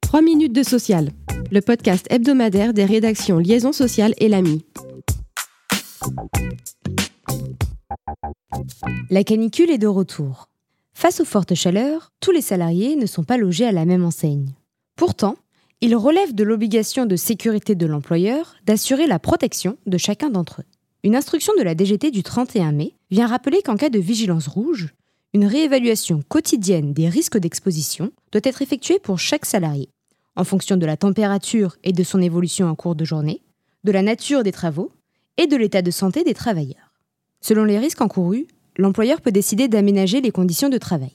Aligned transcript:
3 0.00 0.22
minutes 0.22 0.52
de 0.52 0.62
social, 0.62 1.10
le 1.50 1.60
podcast 1.60 2.06
hebdomadaire 2.10 2.72
des 2.72 2.84
rédactions 2.84 3.38
Liaison 3.38 3.72
sociale 3.72 4.14
et 4.18 4.28
l'AMI. 4.28 4.64
La 9.10 9.24
canicule 9.24 9.70
est 9.70 9.78
de 9.78 9.86
retour. 9.86 10.48
Face 10.94 11.20
aux 11.20 11.24
fortes 11.24 11.54
chaleurs, 11.54 12.10
tous 12.20 12.32
les 12.32 12.40
salariés 12.40 12.96
ne 12.96 13.06
sont 13.06 13.24
pas 13.24 13.36
logés 13.36 13.66
à 13.66 13.72
la 13.72 13.84
même 13.84 14.04
enseigne. 14.04 14.54
Pourtant, 14.96 15.36
il 15.80 15.96
relève 15.96 16.34
de 16.34 16.44
l'obligation 16.44 17.06
de 17.06 17.16
sécurité 17.16 17.74
de 17.74 17.86
l'employeur 17.86 18.56
d'assurer 18.66 19.06
la 19.06 19.18
protection 19.18 19.78
de 19.86 19.96
chacun 19.96 20.28
d'entre 20.28 20.60
eux. 20.60 20.66
Une 21.04 21.16
instruction 21.16 21.52
de 21.56 21.62
la 21.62 21.74
DGT 21.74 22.10
du 22.10 22.22
31 22.22 22.72
mai 22.72 22.94
vient 23.10 23.26
rappeler 23.26 23.62
qu'en 23.62 23.76
cas 23.76 23.88
de 23.88 23.98
vigilance 23.98 24.48
rouge, 24.48 24.92
une 25.32 25.46
réévaluation 25.46 26.22
quotidienne 26.28 26.92
des 26.92 27.08
risques 27.08 27.38
d'exposition 27.38 28.10
doit 28.32 28.40
être 28.44 28.62
effectuée 28.62 28.98
pour 28.98 29.18
chaque 29.18 29.46
salarié, 29.46 29.88
en 30.34 30.44
fonction 30.44 30.76
de 30.76 30.86
la 30.86 30.96
température 30.96 31.76
et 31.84 31.92
de 31.92 32.02
son 32.02 32.20
évolution 32.20 32.66
en 32.66 32.74
cours 32.74 32.96
de 32.96 33.04
journée, 33.04 33.42
de 33.84 33.92
la 33.92 34.02
nature 34.02 34.42
des 34.42 34.52
travaux 34.52 34.90
et 35.36 35.46
de 35.46 35.56
l'état 35.56 35.82
de 35.82 35.90
santé 35.90 36.24
des 36.24 36.34
travailleurs. 36.34 36.92
Selon 37.40 37.64
les 37.64 37.78
risques 37.78 38.00
encourus, 38.00 38.46
l'employeur 38.76 39.20
peut 39.20 39.30
décider 39.30 39.68
d'aménager 39.68 40.20
les 40.20 40.32
conditions 40.32 40.68
de 40.68 40.78
travail. 40.78 41.14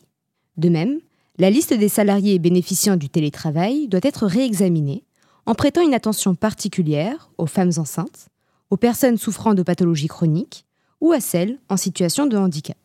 De 0.57 0.69
même, 0.69 0.99
la 1.37 1.49
liste 1.49 1.73
des 1.73 1.89
salariés 1.89 2.39
bénéficiant 2.39 2.95
du 2.95 3.09
télétravail 3.09 3.89
doit 3.89 3.99
être 4.03 4.25
réexaminée 4.25 5.03
en 5.45 5.55
prêtant 5.55 5.81
une 5.81 5.93
attention 5.93 6.35
particulière 6.35 7.29
aux 7.37 7.45
femmes 7.45 7.73
enceintes, 7.77 8.29
aux 8.69 8.77
personnes 8.77 9.17
souffrant 9.17 9.53
de 9.53 9.61
pathologies 9.61 10.07
chroniques 10.07 10.65
ou 11.01 11.11
à 11.11 11.19
celles 11.19 11.59
en 11.69 11.75
situation 11.75 12.25
de 12.25 12.37
handicap. 12.37 12.77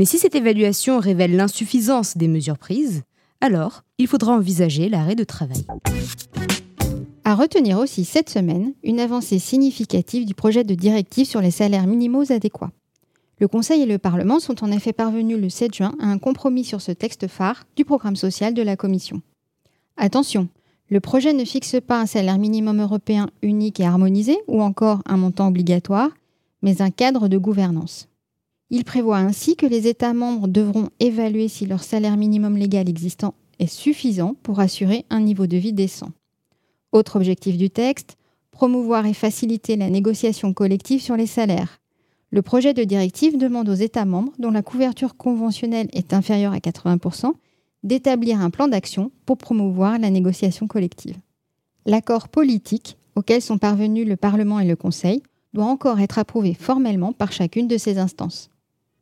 Mais 0.00 0.06
si 0.06 0.18
cette 0.18 0.34
évaluation 0.34 0.98
révèle 0.98 1.36
l'insuffisance 1.36 2.16
des 2.16 2.26
mesures 2.26 2.56
prises, 2.56 3.02
alors 3.42 3.82
il 3.98 4.06
faudra 4.06 4.32
envisager 4.32 4.88
l'arrêt 4.88 5.14
de 5.14 5.24
travail. 5.24 5.66
À 7.24 7.34
retenir 7.34 7.78
aussi 7.78 8.06
cette 8.06 8.30
semaine 8.30 8.72
une 8.82 8.98
avancée 8.98 9.38
significative 9.38 10.24
du 10.24 10.34
projet 10.34 10.64
de 10.64 10.74
directive 10.74 11.26
sur 11.26 11.42
les 11.42 11.50
salaires 11.50 11.86
minimaux 11.86 12.32
adéquats. 12.32 12.70
Le 13.40 13.46
Conseil 13.46 13.82
et 13.82 13.86
le 13.86 13.98
Parlement 13.98 14.40
sont 14.40 14.64
en 14.64 14.72
effet 14.72 14.94
parvenus 14.94 15.38
le 15.38 15.50
7 15.50 15.74
juin 15.74 15.94
à 16.00 16.06
un 16.06 16.16
compromis 16.16 16.64
sur 16.64 16.80
ce 16.80 16.92
texte 16.92 17.28
phare 17.28 17.64
du 17.76 17.84
programme 17.84 18.16
social 18.16 18.54
de 18.54 18.62
la 18.62 18.76
Commission. 18.76 19.20
Attention, 19.98 20.48
le 20.88 21.00
projet 21.00 21.34
ne 21.34 21.44
fixe 21.44 21.76
pas 21.86 22.00
un 22.00 22.06
salaire 22.06 22.38
minimum 22.38 22.80
européen 22.80 23.28
unique 23.42 23.80
et 23.80 23.84
harmonisé 23.84 24.38
ou 24.48 24.62
encore 24.62 25.02
un 25.04 25.18
montant 25.18 25.48
obligatoire, 25.48 26.08
mais 26.62 26.80
un 26.80 26.90
cadre 26.90 27.28
de 27.28 27.36
gouvernance. 27.36 28.09
Il 28.70 28.84
prévoit 28.84 29.18
ainsi 29.18 29.56
que 29.56 29.66
les 29.66 29.88
États 29.88 30.14
membres 30.14 30.46
devront 30.46 30.90
évaluer 31.00 31.48
si 31.48 31.66
leur 31.66 31.82
salaire 31.82 32.16
minimum 32.16 32.56
légal 32.56 32.88
existant 32.88 33.34
est 33.58 33.66
suffisant 33.66 34.36
pour 34.44 34.60
assurer 34.60 35.04
un 35.10 35.20
niveau 35.20 35.48
de 35.48 35.56
vie 35.56 35.72
décent. 35.72 36.10
Autre 36.92 37.16
objectif 37.16 37.56
du 37.56 37.68
texte, 37.68 38.16
promouvoir 38.52 39.06
et 39.06 39.14
faciliter 39.14 39.76
la 39.76 39.90
négociation 39.90 40.52
collective 40.52 41.02
sur 41.02 41.16
les 41.16 41.26
salaires. 41.26 41.80
Le 42.30 42.42
projet 42.42 42.72
de 42.72 42.84
directive 42.84 43.38
demande 43.38 43.68
aux 43.68 43.74
États 43.74 44.04
membres 44.04 44.32
dont 44.38 44.52
la 44.52 44.62
couverture 44.62 45.16
conventionnelle 45.16 45.88
est 45.92 46.12
inférieure 46.12 46.52
à 46.52 46.58
80% 46.58 47.32
d'établir 47.82 48.40
un 48.40 48.50
plan 48.50 48.68
d'action 48.68 49.10
pour 49.26 49.36
promouvoir 49.36 49.98
la 49.98 50.10
négociation 50.10 50.68
collective. 50.68 51.16
L'accord 51.86 52.28
politique 52.28 52.96
auquel 53.16 53.42
sont 53.42 53.58
parvenus 53.58 54.06
le 54.06 54.16
Parlement 54.16 54.60
et 54.60 54.66
le 54.66 54.76
Conseil 54.76 55.22
doit 55.54 55.64
encore 55.64 55.98
être 55.98 56.18
approuvé 56.18 56.54
formellement 56.54 57.12
par 57.12 57.32
chacune 57.32 57.66
de 57.66 57.78
ces 57.78 57.98
instances. 57.98 58.50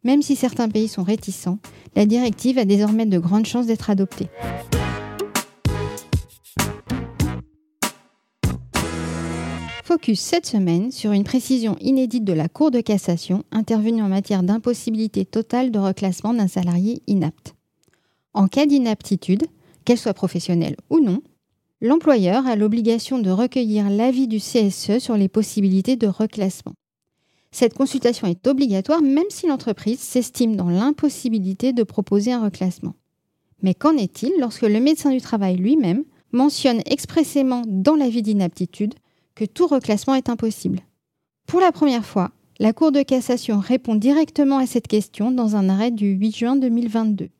Même 0.08 0.22
si 0.22 0.36
certains 0.36 0.70
pays 0.70 0.88
sont 0.88 1.02
réticents, 1.02 1.58
la 1.94 2.06
directive 2.06 2.56
a 2.56 2.64
désormais 2.64 3.04
de 3.04 3.18
grandes 3.18 3.44
chances 3.44 3.66
d'être 3.66 3.90
adoptée. 3.90 4.28
Focus 9.84 10.18
cette 10.18 10.46
semaine 10.46 10.92
sur 10.92 11.12
une 11.12 11.24
précision 11.24 11.76
inédite 11.82 12.24
de 12.24 12.32
la 12.32 12.48
Cour 12.48 12.70
de 12.70 12.80
cassation 12.80 13.44
intervenue 13.50 14.00
en 14.00 14.08
matière 14.08 14.42
d'impossibilité 14.42 15.26
totale 15.26 15.70
de 15.70 15.78
reclassement 15.78 16.32
d'un 16.32 16.48
salarié 16.48 17.02
inapte. 17.06 17.54
En 18.32 18.48
cas 18.48 18.64
d'inaptitude, 18.64 19.44
qu'elle 19.84 19.98
soit 19.98 20.14
professionnelle 20.14 20.76
ou 20.88 21.00
non, 21.00 21.20
l'employeur 21.82 22.46
a 22.46 22.56
l'obligation 22.56 23.18
de 23.18 23.28
recueillir 23.28 23.90
l'avis 23.90 24.26
du 24.26 24.38
CSE 24.38 25.00
sur 25.00 25.18
les 25.18 25.28
possibilités 25.28 25.96
de 25.96 26.06
reclassement. 26.06 26.72
Cette 27.50 27.74
consultation 27.74 28.26
est 28.26 28.46
obligatoire 28.46 29.02
même 29.02 29.30
si 29.30 29.46
l'entreprise 29.46 30.00
s'estime 30.00 30.56
dans 30.56 30.68
l'impossibilité 30.68 31.72
de 31.72 31.82
proposer 31.82 32.32
un 32.32 32.44
reclassement. 32.44 32.94
Mais 33.62 33.74
qu'en 33.74 33.96
est-il 33.96 34.32
lorsque 34.38 34.62
le 34.62 34.80
médecin 34.80 35.10
du 35.10 35.20
travail 35.20 35.56
lui-même 35.56 36.04
mentionne 36.32 36.82
expressément 36.86 37.62
dans 37.66 37.94
l'avis 37.94 38.22
d'inaptitude 38.22 38.94
que 39.34 39.44
tout 39.44 39.66
reclassement 39.66 40.14
est 40.14 40.28
impossible? 40.28 40.80
Pour 41.46 41.60
la 41.60 41.72
première 41.72 42.04
fois, 42.04 42.30
la 42.60 42.72
Cour 42.72 42.92
de 42.92 43.02
cassation 43.02 43.58
répond 43.60 43.94
directement 43.94 44.58
à 44.58 44.66
cette 44.66 44.88
question 44.88 45.30
dans 45.30 45.56
un 45.56 45.68
arrêt 45.68 45.90
du 45.90 46.08
8 46.08 46.36
juin 46.36 46.56
2022. 46.56 47.30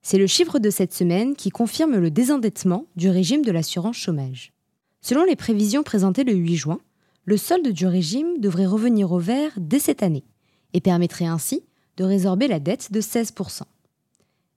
C'est 0.01 0.17
le 0.17 0.27
chiffre 0.27 0.59
de 0.59 0.69
cette 0.69 0.93
semaine 0.93 1.37
qui 1.37 1.49
confirme 1.49 1.95
le 1.95 2.11
désendettement 2.11 2.87
du 2.97 3.09
régime 3.09 3.45
de 3.45 3.51
l'assurance 3.53 3.95
chômage. 3.95 4.51
Selon 4.99 5.23
les 5.23 5.37
prévisions 5.37 5.83
présentées 5.83 6.25
le 6.25 6.33
8 6.33 6.57
juin, 6.57 6.81
le 7.23 7.37
solde 7.37 7.69
du 7.69 7.87
régime 7.87 8.39
devrait 8.39 8.65
revenir 8.65 9.13
au 9.13 9.19
vert 9.19 9.53
dès 9.55 9.79
cette 9.79 10.03
année 10.03 10.25
et 10.73 10.81
permettrait 10.81 11.27
ainsi 11.27 11.63
de 11.95 12.03
résorber 12.03 12.49
la 12.49 12.59
dette 12.59 12.91
de 12.91 12.99
16%. 12.99 13.61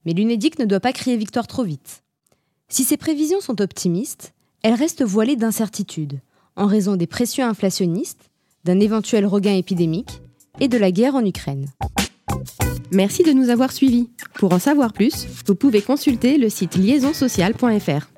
Mais 0.04 0.12
l'UNEDIC 0.12 0.58
ne 0.58 0.64
doit 0.64 0.80
pas 0.80 0.92
crier 0.92 1.16
victoire 1.16 1.46
trop 1.46 1.64
vite. 1.64 2.02
Si 2.68 2.84
ces 2.84 2.96
prévisions 2.96 3.40
sont 3.40 3.60
optimistes, 3.60 4.34
elles 4.62 4.74
restent 4.74 5.04
voilées 5.04 5.36
d'incertitudes 5.36 6.20
en 6.56 6.66
raison 6.66 6.96
des 6.96 7.06
pressions 7.06 7.46
inflationnistes, 7.46 8.30
d'un 8.64 8.80
éventuel 8.80 9.26
regain 9.26 9.54
épidémique 9.54 10.20
et 10.60 10.68
de 10.68 10.78
la 10.78 10.90
guerre 10.90 11.14
en 11.14 11.24
Ukraine. 11.24 11.66
Merci 12.92 13.22
de 13.22 13.32
nous 13.32 13.50
avoir 13.50 13.72
suivis. 13.72 14.10
Pour 14.34 14.52
en 14.52 14.58
savoir 14.58 14.92
plus, 14.92 15.26
vous 15.46 15.54
pouvez 15.54 15.82
consulter 15.82 16.38
le 16.38 16.48
site 16.48 16.76
liaisonsocial.fr. 16.76 18.10